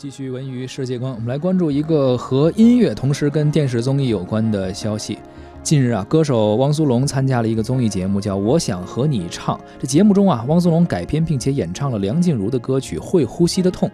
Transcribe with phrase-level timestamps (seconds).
[0.00, 5.18] 继续文娱世界观，我们来关注一个和音乐同时跟电视综艺有关的消息。
[5.62, 9.58] 近日啊，歌手汪苏泷参加了一个综艺节目，叫《我想和你唱》。
[9.78, 13.86] 这节目中啊，汪苏泷改编并且演唱了梁静茹的歌曲《会呼吸的痛》。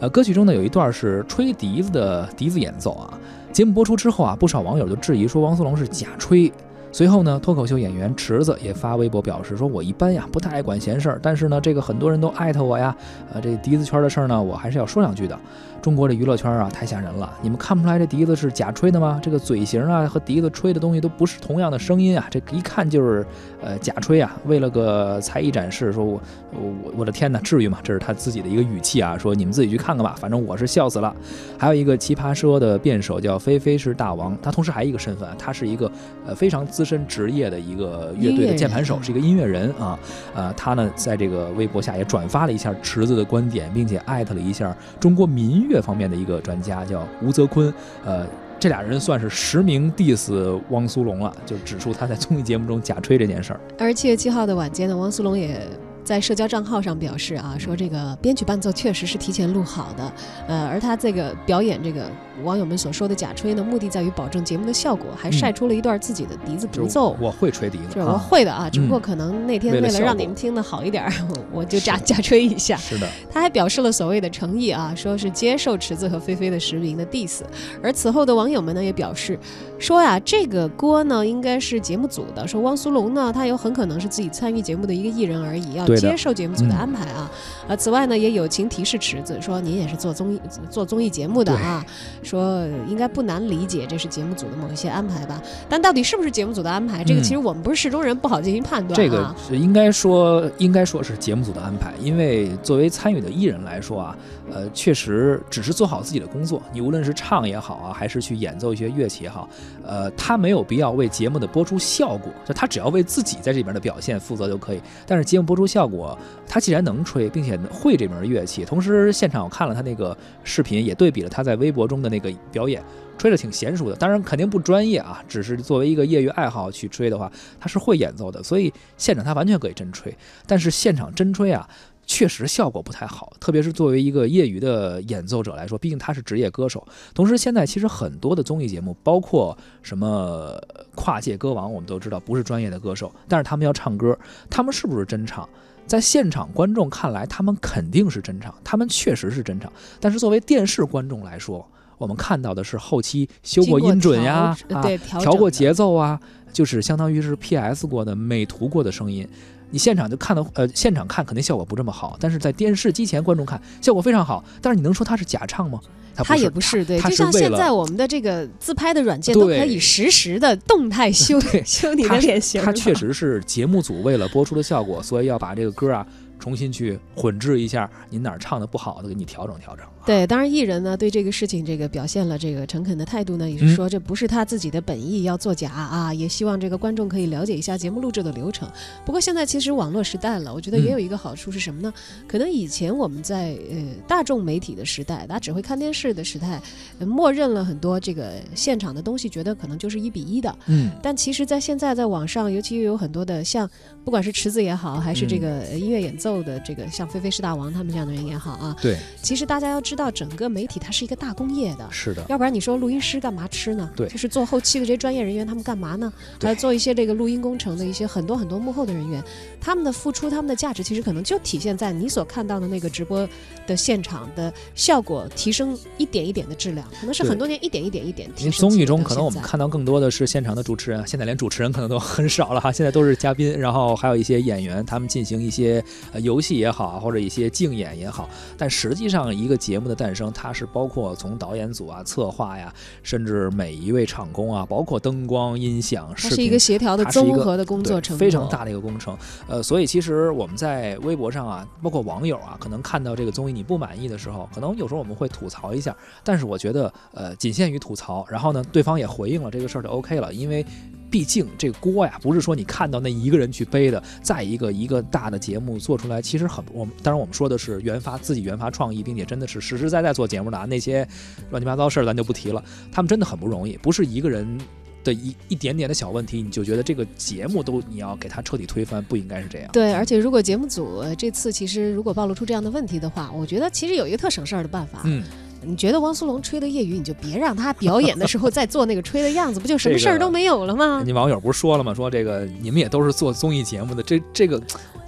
[0.00, 3.20] 呃，歌曲中呢有一段是吹笛子的笛子演奏啊。
[3.52, 6.50] 节目播出之后啊，不少网友就质疑说汪苏泷是假吹。
[6.92, 12.94] 随后呢，脱口秀演员池子也发微博表示说：“我一般呀不太爱管闲事儿，但是呢，这个很多人都艾特我呀，
[13.32, 15.38] 呃，这笛子圈的事儿呢，我还是要说两句的。
[15.80, 19.18] 中国这娱乐圈啊，太吓人了，你们看不出来这笛子是假吹的吗？
[19.20, 23.26] 这个嘴型啊和笛子吹的东西都不是同样的声音啊，这一看就是
[23.60, 26.20] 呃假吹啊，为了个才艺展示，说我
[26.52, 27.78] 我我的天哪，至于吗？
[27.82, 31.12] 这是他自己的一个语气啊，说你们自己去看看吧，反正我是笑死了。
[31.58, 35.90] 还有一个奇葩说的辩手叫菲菲是大王，他同时还有一个身份，他是一个
[36.26, 36.81] 呃非常自。
[36.82, 39.96] 资深职业的一个乐队的键盘手，是一个音乐人啊，
[40.34, 47.72] 呃，他呢在这个微博下也转发了一下池子的观点，并且艾特了一下中国民乐方面的一个专家，叫吴泽坤，
[48.04, 48.26] 呃，
[48.58, 53.60] 这俩人算是实名 diss 汪苏泷了，就指出他在综艺节目中假吹这件事儿。
[53.78, 55.64] 而七月七号的晚间呢，汪苏泷也。
[56.04, 60.12] 在社交账号上表示啊，说这个编曲伴奏确实是提前录好的，
[60.48, 62.10] 呃，而他这个表演这个
[62.42, 67.16] 网友们所说的假吹呢，目的在于保证节目的效果，还晒出了一段自己的笛子独奏。
[67.20, 71.10] 我会吹笛子，就是我会的啊，只不过可能那天为了让你们听的好一点，
[71.52, 72.76] 我就假假吹一下。
[72.76, 77.42] 是的，他还表示了所谓的诚意啊，说是接受池子和菲菲的实名的 diss。
[77.80, 79.38] 而此后的网友们呢也表示，
[79.78, 85.86] 说呀，这个锅呢应该是节目组的，说汪苏泷呢他有很可能是自己参与节目的一个艺人而已，要。
[85.96, 87.30] 接受节目组的安排啊，
[87.68, 90.40] 呃，此外呢，也友情提示池子说，您也是做综艺
[90.70, 91.84] 做综艺节目的啊，
[92.22, 95.42] 说应该不难理解这是节目组的某一些安排吧。
[95.68, 98.96] 但到底是不是节目组的安排，这个其实我们不是事中人，不好进行判断。
[98.96, 104.16] 这个是应该说应该说是节目组的安排，因为作为参与的艺人来说啊，
[104.50, 106.62] 呃，确实只是做好自己的工作。
[106.72, 109.48] 你无论是唱也好啊，还是去演奏一些乐器也好，
[109.84, 114.80] 呃，他没有必要为节目的播出效果，就他只要为自己在这里边的表现负责就可以。
[115.06, 116.16] 但是节目播出效效果，
[116.46, 122.80] 他既然能吹，并且会这门乐器，同时现场我看了他那个视频，也对比了他在微博中的那个表演，
[123.18, 123.96] 吹的挺娴熟的。
[123.96, 130.16] 当然肯定不专业啊，只是作为一个业余爱好去吹的话，他是会演奏的，所以现场他完全可以真吹。
[130.46, 131.68] 但是现场真吹啊，
[132.06, 136.86] 确实效果不太好，特别是作为一个业余的演奏者来说，毕竟他是职业歌手。
[137.12, 140.56] 同时现在其实很多的综艺节目，包括什么
[140.94, 144.16] 跨界歌王，我们都知道不是专业的歌手，但是他们要唱歌，
[144.48, 145.48] 他们是不是真唱？
[145.86, 149.70] 在现场观众看来，他们肯定是真唱，他们确实是真唱。
[150.00, 151.66] 但是作为电视观众来说，
[151.98, 154.82] 我们看到的是后期修过音准呀，啊，
[155.20, 156.18] 调过节奏啊，
[156.52, 159.28] 就是相当于是 PS 过的、美图过的声音。
[159.72, 164.44] 你现场就看到，呃，现场看肯定效果不这么好，但是在电视机前观众看效果非常好。
[164.60, 165.80] 但是你能说它是假唱吗？
[166.14, 172.62] 它也不是，对，就像现在我们的这个自拍的软件都可以实时的动态 修修你的脸型。
[172.62, 176.06] 它确实是节目组为了播出的效果，所以要把这个歌啊。
[176.42, 179.86] 重新去混制一下，您哪儿唱的不好的，给你调整调整。
[180.04, 188.68] 对，当然艺人呢对这个事情这个表现了这个诚恳的态度呢，也是说这不是他自己的本意要作假啊，也希望这个观众可以了解一下节目录制的流程。
[189.06, 191.94] 不过现在其实网络时代了，我觉得也有一个好处是什么呢？
[192.26, 193.76] 可能以前我们在呃
[194.08, 196.60] 大众媒体的时代，大家只会看电视的时代，
[196.98, 200.52] 默认了很多这个现场的东西，觉得可能就是一比一的。
[200.66, 200.90] 嗯。
[201.00, 203.70] 但其实，在现在在网上，尤其又有很多的像
[204.04, 206.31] 不管是池子也好，还是这个音乐演奏。
[206.40, 213.90] 的这个像菲菲是大王他们这样的人也好啊，对，其实大家要知道，整个媒体它是一个大工业的，是的，要不然你说录音师干嘛吃呢？
[213.96, 216.12] 对，就是做后期的这些专业人员他们干嘛呢？
[216.40, 219.20] 还要做一些这个录音工程的一些很多很多幕后的人员，
[219.60, 223.28] 他们的付出，他们的价值其实可能就体现在你所看到的那个直播
[223.66, 228.52] 的现场的效果提升一点一点的质量，可能是很多年一点一点一点提升。
[228.52, 235.82] 综艺中可能我们看到更多的是现场的主持人，现在连主持人可能都 很少了哈，现在都是嘉宾，然后还有一些演员，他们进行一些
[236.22, 236.52] 游戏。
[236.52, 242.72] 也好，或者一些竞演也好，但实际上一个节目的诞生，它是包括从导演组啊、策划呀，
[243.02, 249.16] 甚至每一位场工啊，包括灯光、音响，它是一个协调的综合的工作程非常大的一个工程。
[249.48, 258.24] 呃，所以其实我们在微博上啊，包括网友啊，可能看到这个综艺你不满意的时候，可能有时候我们会吐槽一下，但是我觉得呃，仅限于吐槽。
[258.28, 260.64] 然后呢，对方也回应了这个事儿就 OK 了，因为。
[261.12, 264.02] 毕竟这个锅呀，不是说你看到那一个人去背的。
[264.22, 270.64] 再一个，一个大的节目做出来，其实很我们当然我们说的是原发自己原发创意，并且真的是实实在在做节目的啊。
[270.64, 271.06] 那些
[271.50, 273.76] 乱七八糟事儿咱就不提了，他们真的很不容易。
[273.76, 274.58] 不是一个人
[275.04, 279.68] 的一一点点的小问题，你就觉得这个节目都你要给他彻底推翻，不应该是这样。
[279.70, 285.02] 对，而且如果节目组这次其实如果暴露出这样的问题的话，我觉得其实有一个特省事儿的办法。
[285.04, 285.22] 嗯。
[285.64, 291.02] 你觉得汪苏泷吹的业余，你就别让他表演的时候再做那个吹的样子，不就什么事儿都没有了吗？
[291.04, 291.94] 你网友不是说了吗？
[291.94, 294.60] 说这个你们也都是做综艺节目的，这这个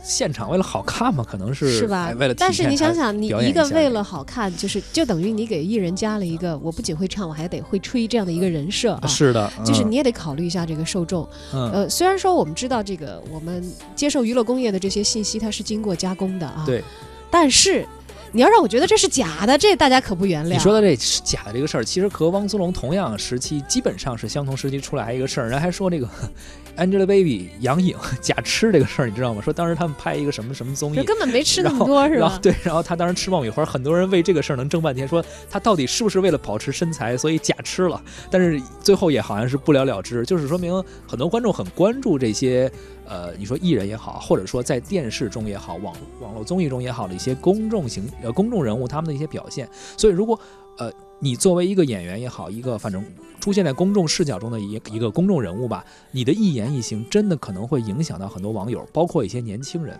[0.02, 2.12] 现场为了好看嘛，可能是是吧？
[2.18, 9.06] 为了但是你想想，你一个为了好看，就是就等于你给艺人加了一个我不仅会唱，我还得会吹这样的一个人设啊。
[9.06, 11.28] 是的，就是你也得考虑一下这个受众。
[11.52, 13.64] 呃，虽然说我们知道这个我们
[13.96, 16.62] 接受娱乐工业的这些信息，它是经过加工的啊。
[16.64, 16.82] 对，
[17.30, 17.86] 但是。
[18.34, 20.54] 你要让我觉得这是假的，这大家可不原谅。
[20.54, 25.48] 你说的这是假的这个事儿，其实和汪苏泷同样时期，基本上是相同时期出来一个事儿。
[25.48, 26.08] 人还说这个
[26.76, 29.40] Angelababy 杨颖假吃这个事儿，你知道吗？
[29.40, 32.36] 说当时他们拍一个什么什么综艺，根本没吃那么多 是吧？
[32.42, 38.02] 对，然后他当时吃爆米花，很多人为这个事儿能争半天，说他到底是不是为了保持身材，所以假吃了？
[38.32, 42.68] 但是最后也好像是不了了之，就是说明很多观众很关注这些。
[43.06, 50.38] 呃，你说艺人也好，或者说在电视中也好，网网络综艺中也好的一些公众型呃公众人物他们的一些表现，所以如果
[50.78, 50.92] 呃
[51.24, 53.02] 你作为一个演员也好，一个反正
[53.40, 59.98] 出现在公众视角中的一一个公众人物吧，你的一言一行真的可能会影响到很多网友，包括一些年轻人。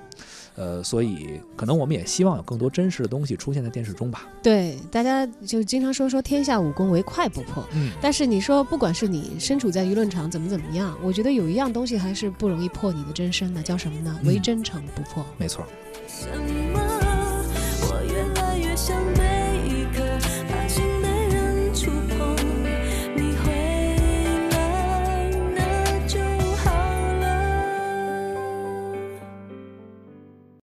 [0.56, 4.28] 呃，所以可能我们也希望有更多真实的东西出现在电视中吧。
[4.42, 7.66] 对，大家就经常说说天下武功唯快不破。
[7.72, 14.20] 嗯，但是你说不管是你身处在舆论场怎么怎么样，我觉得有一样东西还是不容易破你的真身的，叫什么呢？
[14.24, 15.24] 唯真诚不破。
[15.38, 15.66] 没错。